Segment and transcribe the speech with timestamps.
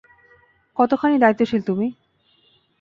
[0.77, 1.87] কতখানি দায়িত্বশীল তুমি।